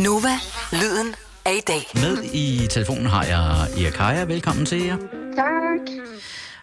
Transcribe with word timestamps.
Nova, 0.00 0.34
lyden 0.72 1.14
af 1.46 1.54
i 1.56 1.60
dag. 1.60 1.82
Med 1.94 2.24
i 2.32 2.66
telefonen 2.70 3.06
har 3.06 3.24
jeg 3.24 3.84
Erikaja. 3.84 4.24
Velkommen 4.24 4.66
til 4.66 4.84
jer. 4.84 4.96
Tak. 5.36 5.88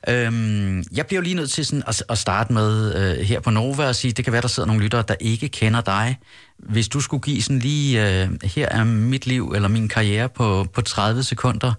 Øhm, 0.09 0.83
jeg 0.91 1.05
bliver 1.05 1.19
jo 1.19 1.21
lige 1.21 1.35
nødt 1.35 1.51
til 1.51 1.65
sådan 1.65 1.83
at, 1.87 2.03
at 2.09 2.17
starte 2.17 2.53
med 2.53 2.95
øh, 2.95 3.25
her 3.25 3.39
på 3.39 3.49
Nova 3.49 3.87
og 3.87 3.95
sige, 3.95 4.11
det 4.11 4.25
kan 4.25 4.33
være, 4.33 4.41
der 4.41 4.47
sidder 4.47 4.67
nogle 4.67 4.83
lyttere, 4.83 5.03
der 5.07 5.15
ikke 5.19 5.49
kender 5.49 5.81
dig. 5.81 6.19
Hvis 6.57 6.87
du 6.87 6.99
skulle 6.99 7.21
give 7.21 7.41
sådan 7.41 7.59
lige, 7.59 8.23
øh, 8.23 8.29
her 8.43 8.69
er 8.69 8.83
mit 8.83 9.25
liv 9.25 9.51
eller 9.55 9.69
min 9.69 9.89
karriere 9.89 10.29
på, 10.29 10.65
på 10.73 10.81
30 10.81 11.23
sekunder, 11.23 11.73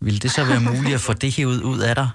ville 0.00 0.18
det 0.18 0.30
så 0.30 0.44
være 0.44 0.60
muligt 0.60 0.94
at 0.94 1.00
få 1.00 1.12
det 1.12 1.30
her 1.36 1.46
ud 1.46 1.80
af 1.88 1.94
dig? 1.94 2.08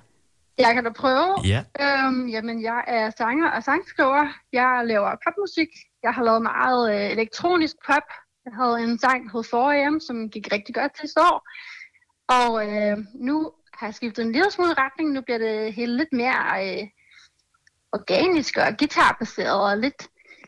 Jeg 0.57 0.73
kan 0.73 0.83
da 0.83 0.89
prøve. 0.99 1.35
Ja. 1.45 1.61
Øhm, 1.81 2.27
jamen, 2.27 2.63
jeg 2.63 2.81
er 2.87 3.11
sanger 3.17 3.49
og 3.51 3.63
sangskriver. 3.63 4.25
Jeg 4.53 4.81
laver 4.85 5.09
popmusik. 5.25 5.67
Jeg 6.03 6.13
har 6.13 6.23
lavet 6.23 6.41
meget 6.41 6.95
øh, 6.95 7.11
elektronisk 7.11 7.75
pop. 7.87 8.07
Jeg 8.47 8.55
havde 8.55 8.83
en 8.83 8.99
sang, 8.99 9.21
hed 9.31 9.43
4AM, 9.53 9.95
som 10.07 10.29
gik 10.29 10.47
rigtig 10.51 10.75
godt 10.75 10.93
til 10.99 11.09
år. 11.17 11.37
Og 12.39 12.51
øh, 12.67 12.97
nu 13.27 13.51
har 13.77 13.87
jeg 13.87 13.95
skiftet 13.95 14.25
en 14.25 14.31
lille 14.31 14.51
smule 14.51 14.73
retning. 14.73 15.11
Nu 15.11 15.21
bliver 15.21 15.37
det 15.37 15.73
helt 15.73 15.95
lidt 15.99 16.13
mere 16.13 16.43
øh, 16.63 16.87
organisk 17.93 18.57
og 18.57 18.77
guitarbaseret 18.79 19.61
og 19.71 19.77
lidt, 19.77 20.01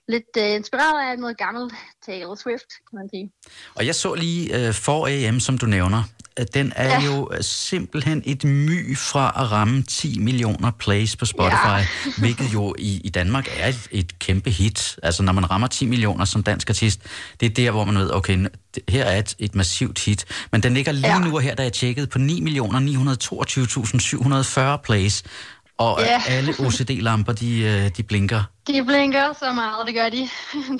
lidt 0.07 0.33
øh, 0.37 0.55
inspireret 0.59 1.09
af 1.09 1.19
noget 1.19 1.37
gammelt 1.37 1.73
Taylor 2.05 2.35
Swift, 2.35 2.69
kan 2.89 2.95
man 2.99 3.09
sige. 3.09 3.31
Og 3.75 3.85
jeg 3.85 3.95
så 3.95 4.15
lige 4.15 4.43
øh, 4.57 4.69
4AM, 4.69 5.39
som 5.39 5.57
du 5.57 5.65
nævner. 5.65 6.03
Den 6.53 6.73
er 6.75 6.87
ja. 6.87 7.05
Jo 7.05 7.29
simpelthen 7.41 8.21
et 8.25 8.43
my 8.43 8.97
fra 8.97 9.33
at 9.35 9.51
ramme 9.51 9.83
10 9.83 10.19
millioner 10.19 10.71
plays 10.71 11.15
på 11.15 11.25
Spotify, 11.25 11.65
ja. 11.65 11.85
hvilket 12.19 12.53
jo 12.53 12.75
i, 12.77 13.01
i 13.03 13.09
Danmark 13.09 13.47
er 13.57 13.67
et, 13.67 13.87
et 13.91 14.19
kæmpe 14.19 14.49
hit. 14.49 14.95
Altså 15.03 15.23
når 15.23 15.33
man 15.33 15.51
rammer 15.51 15.67
10 15.67 15.85
millioner 15.85 16.25
som 16.25 16.43
dansk 16.43 16.69
artist, 16.69 16.99
det 17.39 17.45
er 17.45 17.49
der, 17.49 17.71
hvor 17.71 17.83
man 17.85 17.95
ved, 17.97 18.13
okay, 18.13 18.45
her 18.89 19.03
er 19.03 19.19
et, 19.19 19.35
et 19.39 19.55
massivt 19.55 19.99
hit. 20.05 20.25
Men 20.51 20.63
den 20.63 20.73
ligger 20.73 20.91
lige 20.91 21.07
ja. 21.07 21.19
Nu 21.19 21.37
her, 21.37 21.55
da 21.55 21.63
jeg 21.63 21.73
tjekkede, 21.73 22.07
på 22.07 22.19
9 22.19 22.41
millioner 22.41 22.79
922.740 24.77 24.81
plays. 24.81 25.23
Og 25.77 25.99
Ja. 26.01 26.21
alle 26.35 26.53
OCD-lamper, 26.59 27.33
de, 27.33 27.59
øh, 27.61 27.89
de 27.97 28.03
blinker. 28.03 28.43
De 28.67 28.83
blinker 28.87 29.33
så 29.39 29.53
meget, 29.53 29.87
det 29.87 29.95
gør 29.95 30.09
de. 30.09 30.17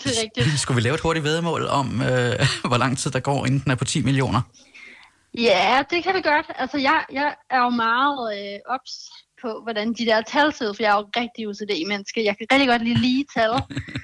det 0.03 0.05
er 0.05 0.21
rigtigt. 0.23 0.59
Skulle 0.59 0.75
vi 0.75 0.81
lave 0.81 0.95
et 0.95 1.01
hurtigt 1.01 1.23
vedmål 1.23 1.67
om, 1.67 2.01
øh, 2.01 2.35
hvor 2.63 2.77
lang 2.77 2.97
tid 2.97 3.11
der 3.11 3.19
går, 3.19 3.45
inden 3.45 3.59
den 3.59 3.71
er 3.71 3.75
på 3.75 3.85
10 3.85 4.01
millioner? 4.01 4.41
Ja, 5.37 5.83
det 5.89 6.03
kan 6.03 6.15
vi 6.15 6.21
godt. 6.21 6.45
Altså, 6.55 6.77
jeg, 6.77 7.05
jeg 7.11 7.35
er 7.49 7.59
jo 7.59 7.69
meget 7.69 8.53
øh, 8.53 8.59
ops 8.65 9.09
på, 9.41 9.61
hvordan 9.63 9.93
de 9.93 10.05
der 10.05 10.21
tal 10.21 10.53
ser 10.53 10.69
ud, 10.69 10.73
for 10.73 10.83
jeg 10.83 10.91
er 10.91 10.97
jo 10.97 11.09
rigtig 11.17 11.47
OCD-menneske. 11.47 12.23
Jeg 12.23 12.37
kan 12.37 12.47
rigtig 12.51 12.67
godt 12.67 12.83
lide 12.83 12.99
lige 12.99 13.25
tal. 13.33 13.51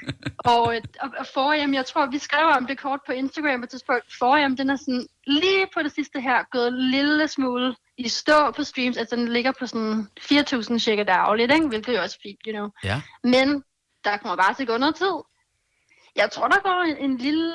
og, 0.52 0.76
øh, 0.76 0.82
og, 1.02 1.26
Forhjem, 1.34 1.74
jeg 1.74 1.86
tror, 1.86 2.06
vi 2.06 2.18
skrev 2.18 2.46
om 2.46 2.68
det 2.68 2.78
kort 2.78 3.00
på 3.06 3.12
Instagram 3.12 3.60
på 3.60 3.64
et 3.64 3.70
tidspunkt. 3.70 4.04
Forhjem, 4.20 4.58
den 4.58 4.70
er 4.70 4.76
sådan 4.76 5.08
lige 5.28 5.68
på 5.74 5.84
det 5.84 5.92
sidste 5.92 6.22
her 6.22 6.44
gået 6.52 6.68
en 6.68 6.92
lille 6.92 7.28
smule 7.28 7.76
i 7.98 8.08
stå 8.08 8.52
på 8.52 8.64
streams. 8.64 8.98
Altså, 8.98 9.16
den 9.16 9.28
ligger 9.28 9.52
på 9.60 9.68
sådan 9.68 10.08
4.000 10.20 10.80
cirka 10.80 11.04
dagligt, 11.04 11.54
ikke? 11.54 11.68
hvilket 11.68 11.96
jo 11.96 12.02
også 12.02 12.20
fint, 12.24 12.40
you 12.48 12.54
know. 12.54 12.70
Ja. 12.84 13.02
Men 13.24 13.64
der 14.04 14.18
kommer 14.18 14.36
bare 14.36 14.54
til 14.54 14.64
at 14.64 14.68
gå 14.68 14.78
noget 14.78 14.96
tid. 14.96 15.16
Jeg 16.16 16.32
tror, 16.32 16.48
der 16.48 16.60
går 16.60 16.84
en, 16.84 17.12
en 17.12 17.18
lille, 17.18 17.54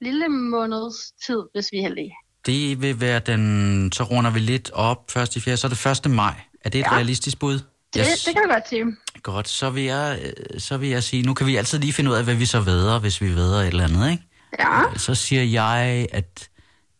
lille 0.00 0.28
måneds 0.28 1.12
tid, 1.26 1.42
hvis 1.52 1.72
vi 1.72 1.78
er 1.78 1.82
heldige. 1.82 2.14
Det 2.46 2.82
vil 2.82 3.00
være 3.00 3.18
den, 3.18 3.92
så 3.92 4.02
runder 4.04 4.30
vi 4.30 4.38
lidt 4.38 4.70
op 4.74 5.10
først 5.10 5.36
i 5.36 5.40
fjerde, 5.40 5.56
så 5.56 5.66
er 5.66 5.92
det 5.94 6.06
1. 6.06 6.10
maj. 6.10 6.34
Er 6.64 6.70
det 6.70 6.78
et 6.78 6.84
ja. 6.84 6.92
Realistisk 6.94 7.38
bud? 7.38 7.52
Det, 7.54 7.62
det 7.94 8.34
kan 8.34 8.42
du 8.42 8.48
godt 8.52 8.68
sige. 8.68 8.84
Godt, 9.22 9.48
så 9.48 9.70
vil, 9.70 9.82
jeg, 9.82 10.32
så 10.58 10.76
vil 10.76 10.88
jeg 10.88 11.02
sige, 11.02 11.22
nu 11.22 11.34
kan 11.34 11.46
vi 11.46 11.56
altid 11.56 11.78
lige 11.78 11.92
finde 11.92 12.10
ud 12.10 12.16
af, 12.16 12.24
hvad 12.24 12.34
vi 12.34 12.46
så 12.46 12.60
væder, 12.60 12.98
hvis 12.98 13.20
vi 13.20 13.34
væder 13.34 13.60
et 13.60 13.66
eller 13.66 13.84
andet, 13.84 14.10
ikke? 14.10 14.22
Ja. 14.58 14.82
Så 14.96 15.14
siger 15.14 15.42
jeg, 15.42 16.06
at 16.12 16.48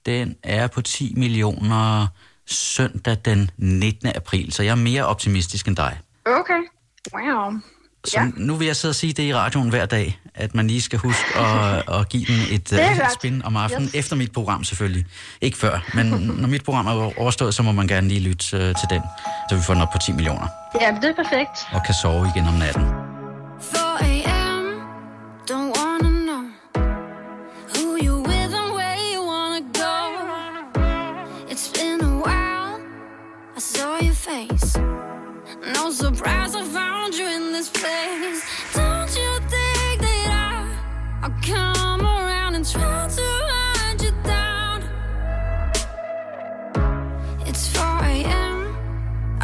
den 0.06 0.36
er 0.42 0.66
på 0.66 0.82
10 0.82 1.12
millioner 1.16 2.06
søndag 2.46 3.16
den 3.24 3.50
19. 3.56 4.08
april, 4.14 4.52
så 4.52 4.62
jeg 4.62 4.70
er 4.70 4.74
mere 4.76 5.06
optimistisk 5.06 5.68
end 5.68 5.76
dig. 5.76 5.98
Okay. 6.26 6.60
Wow. 7.14 7.52
Så 8.04 8.20
Ja. 8.20 8.30
nu 8.36 8.54
vil 8.54 8.66
jeg 8.66 8.76
sidde 8.76 8.92
og 8.92 8.94
sige 8.94 9.12
det 9.12 9.22
i 9.22 9.34
radioen 9.34 9.68
hver 9.68 9.86
dag, 9.86 10.20
at 10.36 10.54
man 10.54 10.66
lige 10.66 10.82
skal 10.82 10.98
huske 10.98 11.24
at, 11.38 11.82
at 12.00 12.08
give 12.08 12.24
den 12.24 12.40
et 12.50 12.72
uh, 12.72 12.78
godt. 12.98 13.12
spin 13.14 13.42
om 13.44 13.56
aftenen, 13.56 13.82
yes. 13.84 13.90
Yes. 13.94 13.98
efter 14.04 14.16
mit 14.16 14.32
program 14.32 14.64
selvfølgelig. 14.64 15.06
Ikke 15.40 15.56
før, 15.58 15.90
men 15.94 16.06
når 16.06 16.48
mit 16.48 16.64
program 16.64 16.86
er 16.86 17.18
overstået, 17.20 17.54
så 17.54 17.62
må 17.62 17.72
man 17.72 17.86
gerne 17.86 18.08
lige 18.08 18.20
lytte 18.20 18.56
uh, 18.56 18.60
til 18.62 18.86
den, 18.90 19.02
så 19.50 19.56
vi 19.56 19.62
får 19.62 19.74
den 19.74 19.82
op 19.82 19.88
på 19.92 19.98
10 20.06 20.12
millioner, 20.12 20.46
Ja, 20.80 20.90
det 21.02 21.04
er 21.18 21.22
perfekt. 21.22 21.58
og 21.72 21.82
kan 21.86 21.94
sove 22.02 22.28
igen 22.36 22.46
om 22.48 22.54
natten. 22.54 23.15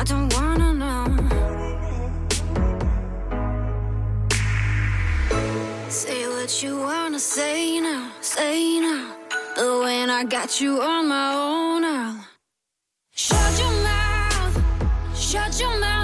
I 0.03 0.05
don't 0.05 0.35
wanna 0.35 0.75
know. 0.75 1.07
Say 5.89 6.27
what 6.27 6.61
you 6.61 6.81
wanna 6.81 7.21
say 7.21 7.79
now, 7.79 8.11
say 8.21 8.81
now. 8.81 9.15
But 9.55 9.79
when 9.85 10.11
I 10.11 10.25
got 10.25 10.61
you 10.61 10.83
on 10.83 11.07
my 11.07 11.35
own, 11.35 11.85
I'll 11.85 12.19
shut 13.15 13.53
your 13.61 13.75
mouth, 13.85 14.61
shut 15.15 15.61
your 15.61 15.79
mouth 15.79 16.02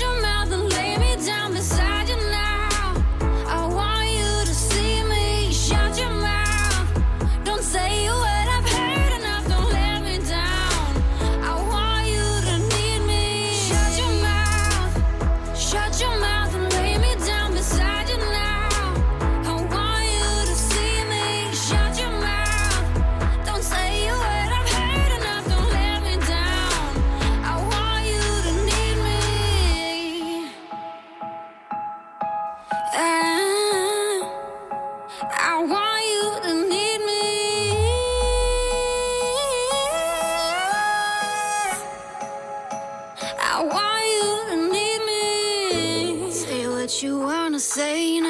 you 0.00 0.31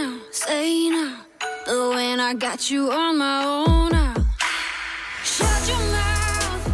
now, 0.02 0.18
say 0.30 0.88
now. 0.90 1.26
But 1.66 1.90
when 1.90 2.18
I 2.20 2.34
got 2.34 2.70
you 2.70 2.90
on 2.90 3.18
my 3.18 3.44
own, 3.44 3.94
I'll 3.94 4.26
shut 5.24 5.62
your 5.68 5.84
mouth, 5.96 6.64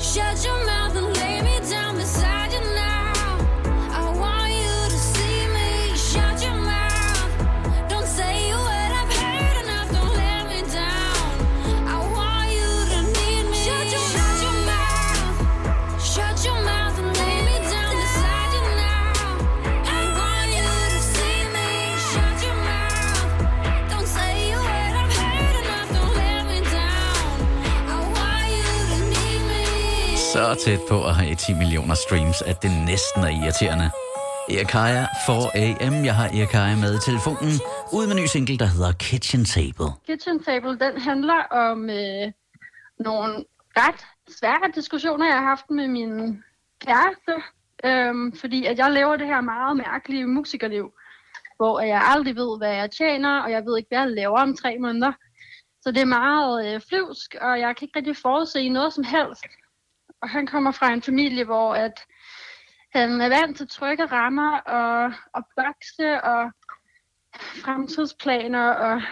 shut 0.00 0.44
your 0.44 0.55
tæt 30.54 30.80
på 30.88 31.04
at 31.04 31.14
have 31.14 31.34
10 31.34 31.54
millioner 31.54 31.94
streams, 31.94 32.42
at 32.42 32.62
det 32.62 32.70
næsten 32.86 33.20
er 33.22 33.32
irriterende. 33.40 33.90
Erkaja 34.60 35.06
for 35.26 35.40
AM. 35.64 36.04
Jeg 36.04 36.14
har 36.14 36.28
Erkaja 36.42 36.76
med 36.76 36.94
i 36.98 37.00
telefonen. 37.08 37.52
Ud 37.96 38.06
med 38.06 38.16
en 38.16 38.22
ny 38.22 38.26
single, 38.26 38.58
der 38.58 38.70
hedder 38.76 38.92
Kitchen 38.92 39.44
Table. 39.44 39.90
Kitchen 40.06 40.38
Table, 40.44 40.78
den 40.84 41.00
handler 41.00 41.40
om 41.66 41.90
øh, 41.90 42.32
nogle 42.98 43.44
ret 43.80 44.00
svære 44.38 44.70
diskussioner, 44.74 45.26
jeg 45.26 45.36
har 45.36 45.48
haft 45.54 45.70
med 45.70 45.88
min 45.88 46.42
kæreste. 46.86 47.34
Øhm, 47.84 48.32
fordi 48.40 48.66
at 48.66 48.78
jeg 48.78 48.90
lever 48.92 49.16
det 49.16 49.26
her 49.26 49.40
meget 49.40 49.76
mærkelige 49.76 50.26
musikerliv, 50.26 50.92
hvor 51.56 51.80
jeg 51.80 52.02
aldrig 52.04 52.36
ved, 52.36 52.58
hvad 52.58 52.74
jeg 52.74 52.90
tjener, 52.90 53.40
og 53.40 53.50
jeg 53.50 53.64
ved 53.66 53.76
ikke, 53.78 53.88
hvad 53.88 53.98
jeg 53.98 54.10
laver 54.10 54.38
om 54.40 54.56
tre 54.56 54.78
måneder. 54.78 55.12
Så 55.82 55.90
det 55.92 56.00
er 56.02 56.14
meget 56.20 56.74
øh, 56.74 56.80
flyvsk, 56.88 57.36
og 57.40 57.60
jeg 57.60 57.76
kan 57.76 57.84
ikke 57.86 57.98
rigtig 57.98 58.16
forudse 58.16 58.68
noget 58.68 58.92
som 58.92 59.04
helst. 59.04 59.44
Og 60.26 60.30
han 60.30 60.46
kommer 60.46 60.70
fra 60.72 60.92
en 60.92 61.02
familie, 61.02 61.44
hvor 61.44 61.74
at 61.74 62.00
han 62.92 63.20
er 63.20 63.28
vant 63.28 63.56
til 63.56 63.68
trygge 63.68 64.06
rammer 64.06 64.58
og, 64.58 65.12
og 65.32 65.42
bokse 65.56 66.22
og 66.22 66.50
fremtidsplaner. 67.64 68.68
Og, 68.68 69.02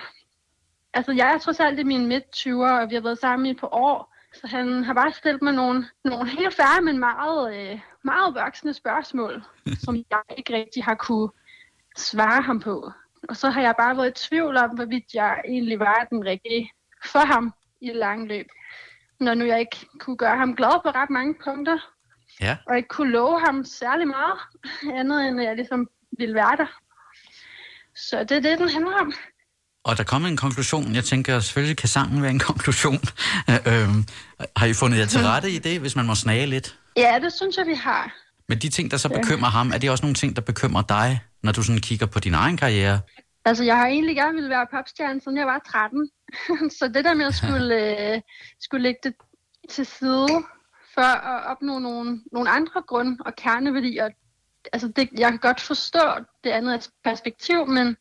altså, 0.95 1.13
jeg 1.13 1.35
er 1.35 1.39
trods 1.39 1.61
alt 1.61 1.79
i 1.79 1.83
mine 1.83 2.07
midt-20'er, 2.07 2.81
og 2.81 2.91
vi 2.91 2.95
har 2.95 3.03
været 3.03 3.19
sammen 3.19 3.47
i 3.47 3.51
et 3.51 3.61
par 3.61 3.75
år. 3.75 4.15
Så 4.33 4.47
han 4.47 4.85
har 4.85 4.95
bare 4.95 5.13
stillet 5.13 5.43
mig 5.43 5.53
nogle, 5.53 5.89
nogle 6.05 6.29
helt 6.29 6.55
færre, 6.55 6.83
men 6.83 6.99
meget, 6.99 7.55
øh, 7.57 7.81
meget 8.05 8.35
voksne 8.35 8.75
spørgsmål, 8.75 9.43
som 9.85 9.97
jeg 9.97 10.23
ikke 10.39 10.55
rigtig 10.55 10.85
har 10.85 10.95
kunne 10.95 11.31
svare 11.97 12.43
ham 12.43 12.61
på. 12.61 12.93
Og 13.29 13.37
så 13.37 13.51
har 13.51 13.61
jeg 13.61 13.75
bare 13.79 13.97
været 13.97 14.11
i 14.11 14.29
tvivl 14.29 14.57
om, 14.57 14.71
hvorvidt 14.71 15.15
jeg 15.15 15.41
egentlig 15.45 15.79
var 15.79 16.07
den 16.11 16.25
rigtige 16.25 16.71
for 17.05 17.27
ham 17.27 17.53
i 17.81 17.87
det 17.87 17.97
lange 17.97 18.27
løb. 18.29 18.47
Når 19.21 19.35
nu 19.35 19.45
jeg 19.45 19.61
ikke 19.61 19.77
kunne 20.01 20.17
gøre 20.17 20.37
ham 20.37 20.57
glad 20.57 20.83
på 20.85 20.91
ret 20.91 21.11
mange 21.11 21.35
punkter, 21.45 21.79
Ja. 22.41 22.57
og 22.67 22.77
ikke 22.77 22.89
kunne 22.89 23.11
love 23.13 23.41
ham 23.47 23.65
særlig 23.65 24.07
meget, 24.09 24.39
andet 25.01 25.29
end 25.29 25.41
at 25.41 25.47
jeg 25.47 25.57
ligesom 25.57 25.89
ville 26.19 26.35
være 26.35 26.57
der. 26.57 26.67
Så 27.97 28.25
det 28.29 28.37
er 28.37 28.41
det, 28.41 28.59
den 28.59 28.69
handler 28.69 28.93
om. 29.01 29.13
Og 29.85 29.99
der 29.99 30.05
kommer 30.05 30.29
en 30.29 30.37
konklusion. 30.37 30.95
Jeg 30.95 31.05
tænker, 31.05 31.41
selvfølgelig 31.41 31.77
kan 31.77 31.89
sangen 31.89 32.23
være 32.23 32.31
en 32.31 32.39
konklusion. 32.51 33.01
øhm, 33.67 34.05
har 34.57 34.67
I 34.67 34.75
fundet 34.75 34.99
jer 34.99 35.07
til 35.07 35.21
rette 35.21 35.51
i 35.51 35.59
det, 35.59 35.81
hvis 35.81 35.97
man 35.97 36.07
må 36.07 36.15
snage 36.15 36.47
lidt? 36.47 36.79
Ja, 36.97 37.19
det 37.23 37.33
synes 37.33 37.57
jeg, 37.57 37.67
vi 37.67 37.75
har. 37.75 38.15
Men 38.49 38.59
de 38.59 38.69
ting, 38.69 38.91
der 38.91 38.97
så 38.97 39.09
bekymrer 39.09 39.51
ham, 39.51 39.71
er 39.75 39.79
det 39.79 39.91
også 39.91 40.05
nogle 40.05 40.15
ting, 40.15 40.37
der 40.37 40.43
bekymrer 40.43 40.83
dig, 40.83 41.21
når 41.43 41.53
du 41.53 41.63
sådan 41.63 41.81
kigger 41.81 42.07
på 42.07 42.21
din 42.21 42.35
egen 42.35 42.57
karriere? 42.57 43.01
Altså, 43.45 43.65
jeg 43.65 43.77
har 43.77 43.87
egentlig 43.87 44.17
gerne 44.17 44.35
ville 44.35 44.51
være 44.51 44.67
popstjerne, 44.71 45.21
siden 45.21 45.39
jeg 45.39 45.47
var 45.47 45.59
13. 45.59 46.11
så 46.79 46.89
det 46.95 47.05
der 47.05 47.15
med 47.15 47.27
at 47.27 47.35
skulle, 47.35 47.75
øh, 48.15 48.21
skulle 48.61 48.83
lægge 48.83 49.01
det 49.03 49.15
til 49.69 49.87
side 49.87 50.29
for 50.95 51.03
at 51.03 51.47
opnå 51.47 51.79
nogle, 51.79 52.21
nogle 52.33 52.51
andre 52.51 52.83
grund- 52.83 53.21
og 53.21 53.37
kerneværdier, 53.37 54.11
altså 54.73 54.89
det, 54.89 55.09
jeg 55.19 55.31
kan 55.31 55.39
godt 55.39 55.61
forstå 55.61 56.01
det 56.45 56.51
andet 56.51 56.91
perspektiv, 57.05 57.67
men, 57.67 57.97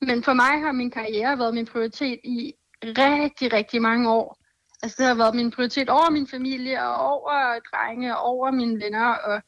men 0.00 0.22
for 0.22 0.32
mig 0.32 0.60
har 0.60 0.72
min 0.72 0.90
karriere 0.90 1.38
været 1.38 1.54
min 1.54 1.66
prioritet 1.66 2.20
i 2.24 2.52
rigtig, 2.82 3.52
rigtig 3.52 3.82
mange 3.82 4.10
år. 4.10 4.38
Altså 4.82 4.96
det 4.98 5.06
har 5.06 5.14
været 5.14 5.34
min 5.34 5.50
prioritet 5.50 5.88
over 5.88 6.10
min 6.10 6.26
familie 6.26 6.82
og 6.82 6.96
over 6.96 7.58
drenge 7.72 8.16
og 8.16 8.22
over 8.22 8.50
mine 8.50 8.84
venner, 8.84 9.06
og 9.06 9.42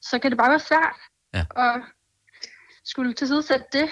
så 0.00 0.18
kan 0.18 0.30
det 0.30 0.38
bare 0.38 0.50
være 0.50 0.58
svært 0.58 0.96
Ja. 1.34 1.44
at 1.56 1.82
skulle 2.84 3.14
tilsidesætte 3.14 3.66
det, 3.72 3.90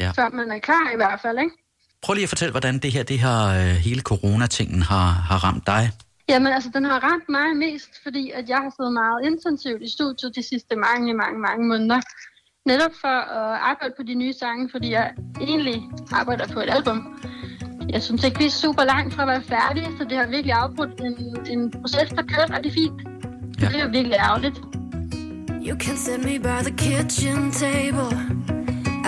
Ja. 0.00 0.10
før 0.10 0.28
man 0.32 0.50
er 0.50 0.58
klar 0.58 0.90
i 0.94 0.96
hvert 0.96 1.20
fald, 1.22 1.38
ikke? 1.38 1.54
Prøv 2.02 2.14
lige 2.14 2.22
at 2.22 2.28
fortælle, 2.28 2.52
hvordan 2.52 2.78
det 2.78 2.92
her, 2.92 3.02
det 3.02 3.18
her 3.18 3.38
øh, 3.48 3.74
hele 3.86 4.00
coronatingen 4.00 4.82
har, 4.82 5.06
har 5.30 5.38
ramt 5.46 5.66
dig. 5.66 5.90
Jamen 6.28 6.52
altså, 6.52 6.70
den 6.74 6.84
har 6.84 6.98
ramt 6.98 7.28
mig 7.28 7.56
mest, 7.56 7.90
fordi 8.02 8.30
at 8.30 8.48
jeg 8.48 8.56
har 8.56 8.72
siddet 8.76 8.92
meget 8.92 9.20
intensivt 9.30 9.82
i 9.82 9.90
studiet 9.96 10.36
de 10.36 10.42
sidste 10.42 10.76
mange, 10.76 11.14
mange, 11.14 11.38
mange 11.38 11.68
måneder. 11.68 12.00
Netop 12.66 12.90
for 13.00 13.16
at 13.40 13.58
arbejde 13.70 13.94
på 13.96 14.02
de 14.02 14.14
nye 14.14 14.32
sange, 14.32 14.68
fordi 14.72 14.90
jeg 14.90 15.12
egentlig 15.40 15.82
arbejder 16.12 16.46
på 16.54 16.60
et 16.60 16.70
album. 16.70 16.98
Jeg 17.88 18.02
synes 18.02 18.24
ikke, 18.24 18.38
vi 18.38 18.46
er 18.46 18.50
super 18.50 18.84
langt 18.84 19.14
fra 19.14 19.22
at 19.22 19.28
være 19.28 19.42
færdige, 19.42 19.88
så 19.98 20.04
det 20.04 20.16
har 20.18 20.26
virkelig 20.26 20.52
afbrudt 20.52 21.00
en, 21.00 21.16
en 21.52 21.70
proces, 21.70 22.08
der 22.08 22.22
kørte 22.22 22.56
rigtig 22.56 22.72
fint. 22.72 23.00
Ja. 23.60 23.68
Det 23.68 23.80
er 23.80 23.88
virkelig 23.88 24.16
ærgerligt. 24.28 24.56
You 25.68 25.78
can 25.78 25.96
set 25.96 26.24
me 26.24 26.38
by 26.38 26.58
the 26.68 26.76
kitchen 26.76 27.52
table. 27.52 28.39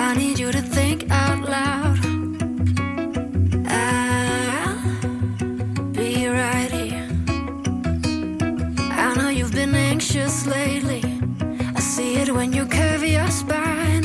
I 0.04 0.14
need 0.14 0.38
you 0.40 0.50
to 0.50 0.60
think 0.60 1.08
out 1.10 1.48
loud. 1.48 1.98
I'll 3.66 4.76
be 5.92 6.26
right 6.26 6.70
here. 6.70 7.08
I 9.04 9.14
know 9.16 9.28
you've 9.28 9.52
been 9.52 9.74
anxious 9.74 10.44
lately. 10.44 11.02
I 11.76 11.80
see 11.80 12.16
it 12.16 12.34
when 12.34 12.52
you 12.52 12.66
curve 12.66 13.04
your 13.04 13.30
spine. 13.30 14.04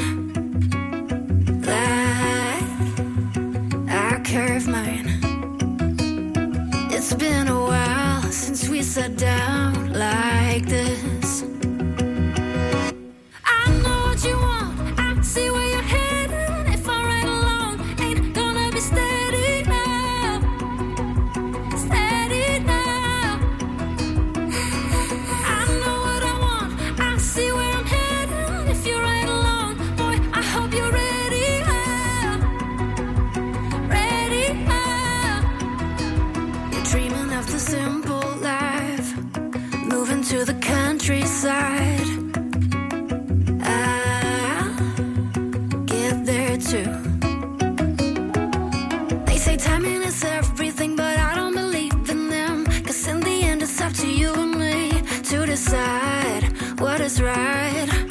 Like 1.73 2.69
I 3.89 4.21
curve 4.23 4.67
mine. 4.67 5.07
It's 6.91 7.13
been 7.15 7.47
a 7.47 7.59
while 7.71 8.21
since 8.31 8.69
we 8.69 8.83
sat 8.83 9.17
down 9.17 9.56
everything, 50.23 50.95
but 50.95 51.17
I 51.17 51.35
don't 51.35 51.53
believe 51.53 52.09
in 52.09 52.29
them. 52.29 52.65
Cause 52.85 53.07
in 53.07 53.19
the 53.19 53.43
end, 53.43 53.61
it's 53.61 53.81
up 53.81 53.93
to 53.93 54.07
you 54.07 54.33
and 54.33 54.55
me 54.57 55.01
to 55.23 55.45
decide 55.45 56.43
what 56.79 57.01
is 57.01 57.21
right. 57.21 58.06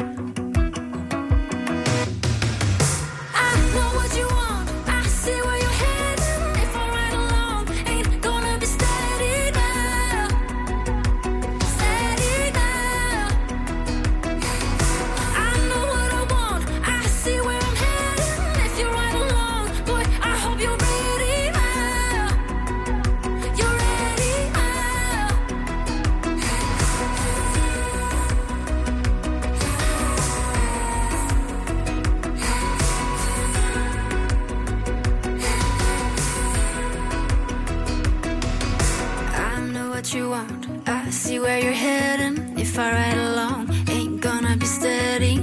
I 40.86 41.10
see 41.10 41.38
where 41.38 41.58
you're 41.58 41.72
heading. 41.72 42.58
If 42.58 42.78
I 42.78 42.90
ride 42.90 43.18
along, 43.18 43.70
ain't 43.88 44.20
gonna 44.20 44.56
be 44.56 44.66
steady. 44.66 45.36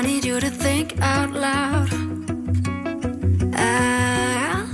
I 0.00 0.02
need 0.02 0.24
you 0.24 0.40
to 0.40 0.48
think 0.48 0.92
out 1.02 1.30
loud. 1.30 1.88
I'll 3.54 4.64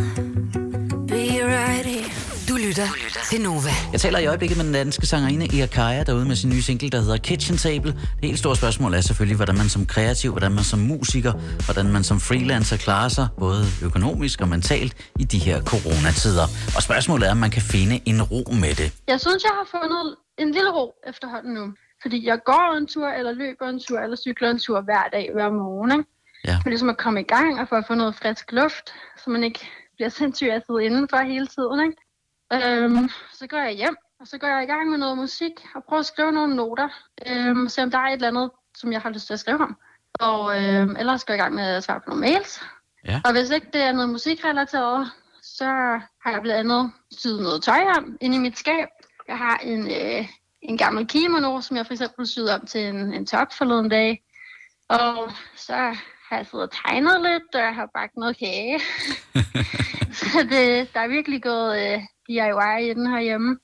be 1.06 1.42
right 1.44 1.86
here. 1.86 2.10
Du 2.48 2.56
lytter 2.56 2.86
til 3.30 3.40
Nova. 3.40 3.70
Jeg 3.92 4.00
taler 4.00 4.18
i 4.18 4.26
øjeblikket 4.26 4.56
med 4.56 4.64
den 4.64 4.72
danske 4.72 5.06
sangerinde 5.06 5.58
Ea 5.58 5.66
Kaja 5.66 6.02
derude 6.02 6.24
med 6.24 6.36
sin 6.36 6.50
nye 6.50 6.62
single, 6.62 6.90
der 6.90 7.00
hedder 7.00 7.16
Kitchen 7.16 7.56
Table. 7.56 7.92
Det 7.92 8.24
helt 8.28 8.38
store 8.38 8.56
spørgsmål 8.56 8.94
er 8.94 9.00
selvfølgelig, 9.00 9.36
hvordan 9.36 9.56
man 9.56 9.68
som 9.68 9.86
kreativ, 9.86 10.30
hvordan 10.30 10.52
man 10.52 10.64
som 10.64 10.78
musiker, 10.78 11.32
hvordan 11.64 11.92
man 11.92 12.04
som 12.04 12.20
freelancer 12.20 12.76
klarer 12.76 13.08
sig, 13.08 13.28
både 13.38 13.64
økonomisk 13.82 14.40
og 14.40 14.48
mentalt, 14.48 14.94
i 15.20 15.24
de 15.24 15.38
her 15.38 15.62
coronatider. 15.62 16.46
Og 16.76 16.82
spørgsmålet 16.82 17.26
er, 17.26 17.30
om 17.30 17.36
man 17.36 17.50
kan 17.50 17.62
finde 17.62 18.00
en 18.04 18.22
ro 18.22 18.52
med 18.52 18.74
det. 18.74 18.92
Jeg 19.08 19.20
synes, 19.20 19.42
jeg 19.44 19.52
har 19.52 19.80
fundet 19.80 20.16
en 20.38 20.52
lille 20.52 20.70
ro 20.70 20.94
efterhånden 21.08 21.54
nu. 21.54 21.66
Fordi 22.02 22.26
jeg 22.26 22.44
går 22.44 22.74
en 22.76 22.86
tur, 22.86 23.08
eller 23.08 23.32
løber 23.32 23.68
en 23.68 23.80
tur, 23.80 23.98
eller 23.98 24.16
cykler 24.16 24.50
en 24.50 24.58
tur 24.58 24.80
hver 24.80 25.08
dag, 25.12 25.30
hver 25.32 25.50
morgen. 25.50 25.92
Ikke? 25.92 26.04
Ja. 26.44 26.58
For 26.62 26.68
ligesom 26.68 26.88
at 26.88 26.98
komme 26.98 27.20
i 27.20 27.24
gang 27.24 27.60
og 27.60 27.68
for 27.68 27.76
at 27.76 27.86
få 27.86 27.94
noget 27.94 28.14
frisk 28.14 28.52
luft, 28.52 28.94
så 29.16 29.30
man 29.30 29.44
ikke 29.44 29.68
bliver 29.94 30.08
sindssygt 30.08 30.52
at 30.52 30.62
sidde 30.66 30.84
indenfor 30.84 31.16
hele 31.16 31.46
tiden. 31.46 31.80
Ikke? 31.86 31.96
Øhm, 32.52 33.08
så 33.32 33.46
går 33.46 33.58
jeg 33.58 33.72
hjem, 33.72 33.96
og 34.20 34.26
så 34.26 34.38
går 34.38 34.46
jeg 34.46 34.62
i 34.62 34.66
gang 34.66 34.90
med 34.90 34.98
noget 34.98 35.18
musik 35.18 35.52
og 35.74 35.84
prøver 35.84 36.00
at 36.00 36.06
skrive 36.06 36.32
nogle 36.32 36.56
noter. 36.56 36.88
Øhm, 37.26 37.68
se 37.68 37.82
om 37.82 37.90
der 37.90 37.98
er 37.98 38.06
et 38.06 38.12
eller 38.12 38.28
andet, 38.28 38.50
som 38.76 38.92
jeg 38.92 39.00
har 39.00 39.10
lyst 39.10 39.26
til 39.26 39.32
at 39.32 39.40
skrive 39.40 39.60
om. 39.60 39.76
Og 40.20 40.64
øhm, 40.64 40.96
ellers 40.96 41.24
går 41.24 41.34
jeg 41.34 41.40
i 41.40 41.42
gang 41.42 41.54
med 41.54 41.64
at 41.64 41.84
svare 41.84 42.00
på 42.00 42.10
nogle 42.10 42.20
mails. 42.20 42.60
Ja. 43.04 43.20
Og 43.24 43.32
hvis 43.32 43.50
ikke 43.50 43.66
det 43.72 43.82
er 43.82 43.92
noget 43.92 44.08
musikrelateret, 44.08 45.10
så 45.42 45.64
har 46.22 46.30
jeg 46.30 46.42
blandt 46.42 46.60
andet 46.60 46.92
syet 47.18 47.42
noget 47.42 47.62
tøj 47.62 47.82
om 47.96 48.16
inde 48.20 48.36
i 48.36 48.40
mit 48.40 48.58
skab. 48.58 48.88
Jeg 49.28 49.38
har 49.38 49.56
en, 49.56 49.86
øh, 49.86 50.28
en 50.68 50.78
gammel 50.78 51.06
kimono, 51.06 51.60
som 51.60 51.76
jeg 51.76 51.86
for 51.86 51.92
eksempel 51.92 52.26
syede 52.26 52.54
om 52.54 52.66
til 52.66 52.80
en, 52.80 53.14
en 53.14 53.26
top 53.26 53.52
forleden 53.52 53.88
dag. 53.88 54.22
Og 54.88 55.32
så 55.56 55.74
har 56.28 56.36
jeg 56.36 56.46
siddet 56.46 56.66
og 56.68 56.72
tegnet 56.84 57.22
lidt, 57.22 57.54
og 57.54 57.60
jeg 57.60 57.74
har 57.74 57.90
bagt 57.94 58.16
noget 58.16 58.38
kage. 58.38 58.80
så 60.20 60.46
det, 60.50 60.94
der 60.94 61.00
er 61.00 61.08
virkelig 61.08 61.42
gået 61.42 61.92
øh, 61.92 62.00
DIY 62.28 62.90
i 62.90 62.94
den 62.94 63.06
herhjemme. 63.06 63.58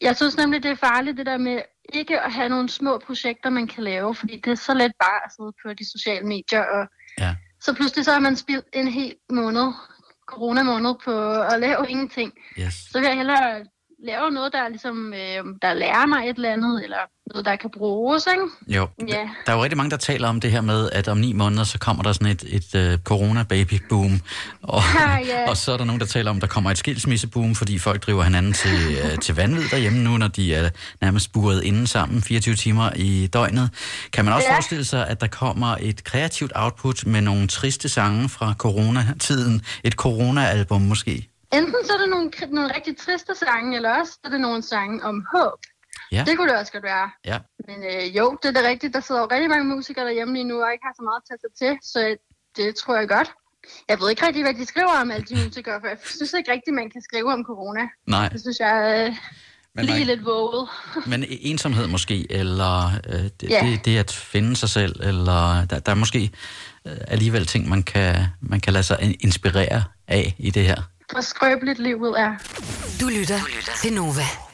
Jeg 0.00 0.16
synes 0.16 0.36
nemlig, 0.36 0.62
det 0.62 0.70
er 0.70 0.74
farligt, 0.74 1.16
det 1.16 1.26
der 1.26 1.38
med 1.38 1.62
ikke 1.92 2.20
at 2.20 2.32
have 2.32 2.48
nogle 2.48 2.68
små 2.68 2.98
projekter, 3.06 3.50
man 3.50 3.66
kan 3.66 3.84
lave, 3.84 4.14
fordi 4.14 4.40
det 4.44 4.50
er 4.50 4.54
så 4.54 4.74
let 4.74 4.92
bare 5.00 5.20
at 5.24 5.30
sidde 5.36 5.52
på 5.62 5.72
de 5.74 5.90
sociale 5.90 6.26
medier, 6.26 6.62
og 6.62 6.86
Ja. 7.18 7.36
så 7.60 7.74
pludselig 7.74 8.04
så 8.04 8.12
har 8.12 8.20
man 8.20 8.36
spildt 8.36 8.66
en 8.72 8.88
hel 8.88 9.14
måned, 9.30 9.72
corona-måned, 10.26 10.94
på 11.04 11.32
at 11.42 11.60
lave 11.60 11.86
ingenting. 11.88 12.32
Yes. 12.58 12.74
Så 12.90 12.98
vil 12.98 13.06
jeg 13.06 13.16
hellere 13.16 13.66
lave 14.06 14.30
noget, 14.30 14.52
der 14.52 14.68
ligesom, 14.68 15.12
øh, 15.14 15.44
der 15.62 15.74
lærer 15.74 16.06
mig 16.06 16.28
et 16.30 16.36
eller 16.36 16.52
andet, 16.52 16.84
eller 16.84 16.96
noget, 17.26 17.44
der 17.44 17.56
kan 17.56 17.70
bruges, 17.78 18.26
ikke? 18.32 18.76
Jo, 18.78 18.88
Ja. 19.08 19.28
der 19.46 19.52
er 19.52 19.56
jo 19.56 19.62
rigtig 19.62 19.76
mange, 19.76 19.90
der 19.90 19.96
taler 19.96 20.28
om 20.28 20.40
det 20.40 20.50
her 20.50 20.60
med, 20.60 20.90
at 20.92 21.08
om 21.08 21.18
ni 21.18 21.32
måneder, 21.32 21.64
så 21.64 21.78
kommer 21.78 22.02
der 22.02 22.12
sådan 22.12 22.26
et, 22.26 22.44
et 22.74 22.94
uh, 22.94 23.02
corona-baby-boom. 23.04 24.20
Og, 24.62 24.82
Ah, 25.06 25.26
ja. 25.26 25.48
og 25.50 25.56
så 25.56 25.72
er 25.72 25.76
der 25.76 25.84
nogen, 25.84 26.00
der 26.00 26.06
taler 26.06 26.30
om, 26.30 26.36
at 26.36 26.42
der 26.42 26.48
kommer 26.48 26.70
et 26.70 26.78
skilsmisse-boom, 26.78 27.54
fordi 27.54 27.78
folk 27.78 28.06
driver 28.06 28.22
hinanden 28.22 28.52
til, 28.52 28.96
uh, 29.04 29.18
til 29.18 29.34
vanvid 29.36 29.68
derhjemme 29.70 29.98
nu, 29.98 30.16
når 30.16 30.28
de 30.28 30.54
er 30.54 30.70
nærmest 31.00 31.32
buret 31.32 31.62
inden 31.64 31.86
sammen 31.86 32.22
24 32.22 32.54
timer 32.54 32.90
i 32.96 33.26
døgnet. 33.32 33.70
Kan 34.12 34.24
man 34.24 34.34
også 34.34 34.46
Ja. 34.48 34.54
forestille 34.54 34.84
sig, 34.84 35.08
at 35.08 35.20
der 35.20 35.26
kommer 35.26 35.76
et 35.80 36.04
kreativt 36.04 36.52
output 36.54 37.06
med 37.06 37.20
nogle 37.20 37.46
triste 37.48 37.88
sange 37.88 38.28
fra 38.28 38.54
coronatiden? 38.58 39.62
Et 39.84 39.92
corona-album 39.92 40.80
måske? 40.80 41.28
Enten 41.52 41.74
så 41.86 41.92
er 41.92 41.98
det 41.98 42.08
nogle, 42.08 42.30
nogle 42.48 42.74
rigtig 42.76 42.96
triste 42.96 43.32
sange, 43.44 43.76
eller 43.76 43.90
også 44.00 44.12
så 44.12 44.18
er 44.24 44.28
det 44.28 44.40
nogle 44.40 44.62
sange 44.62 45.04
om 45.04 45.26
håb. 45.34 45.58
Ja. 46.12 46.24
Det 46.26 46.36
kunne 46.36 46.48
det 46.50 46.58
også 46.58 46.72
godt 46.72 46.84
være. 46.84 47.10
Ja. 47.24 47.38
Men 47.68 47.78
øh, 47.92 48.16
jo, 48.16 48.38
det 48.42 48.48
er 48.56 48.62
da 48.62 48.68
rigtigt. 48.68 48.94
Der 48.94 49.00
sidder 49.00 49.20
jo 49.20 49.28
rigtig 49.30 49.48
mange 49.48 49.64
musikere 49.76 50.04
derhjemme 50.04 50.34
lige 50.34 50.44
nu, 50.44 50.62
og 50.62 50.72
ikke 50.72 50.84
har 50.84 50.94
så 50.96 51.02
meget 51.02 51.20
at 51.22 51.26
tage 51.28 51.40
sig 51.44 51.52
til, 51.60 51.72
så 51.92 52.16
det 52.56 52.76
tror 52.76 52.96
jeg 52.96 53.08
godt. 53.08 53.30
Jeg 53.88 54.00
ved 54.00 54.10
ikke 54.10 54.26
rigtig, 54.26 54.42
hvad 54.42 54.54
de 54.54 54.64
skriver 54.66 55.00
om, 55.00 55.10
alle 55.10 55.26
de 55.26 55.44
musikere, 55.44 55.80
for 55.80 55.88
jeg 55.88 55.98
synes 56.04 56.32
ikke 56.32 56.52
rigtigt, 56.52 56.74
man 56.74 56.90
kan 56.90 57.02
skrive 57.02 57.32
om 57.32 57.44
corona. 57.44 57.80
Nej, 58.06 58.28
Det 58.28 58.40
synes 58.40 58.58
jeg 58.60 59.06
øh, 59.08 59.16
men, 59.74 59.84
lige 59.84 59.98
nej. 59.98 60.14
lidt 60.14 60.24
våget. 60.24 60.68
men 61.06 61.24
ensomhed 61.28 61.86
måske, 61.86 62.32
eller 62.32 62.86
øh, 63.08 63.14
det, 63.40 63.50
Ja. 63.50 63.60
det, 63.66 63.84
det 63.84 63.98
at 63.98 64.10
finde 64.12 64.56
sig 64.56 64.68
selv, 64.68 65.00
eller 65.02 65.64
der, 65.70 65.78
der 65.78 65.92
er 65.92 65.96
måske 65.96 66.30
øh, 66.86 66.96
alligevel 67.08 67.46
ting, 67.46 67.68
man 67.68 67.82
kan, 67.82 68.16
man 68.40 68.60
kan 68.60 68.72
lade 68.72 68.84
sig 68.84 68.98
in- 69.02 69.16
inspirere 69.20 69.84
af 70.08 70.34
i 70.38 70.50
det 70.50 70.64
her. 70.66 70.82
Hvor 71.12 71.20
skrøbeligt 71.20 71.78
livet 71.78 72.20
er. 72.20 72.34
Du 73.00 73.08
lytter 73.08 73.38
til 73.82 73.92
Nova. 73.92 74.51